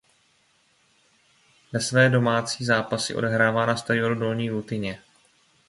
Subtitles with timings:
[1.79, 5.01] Své domácí zápasy odehrává na stadionu Dolní Lutyně.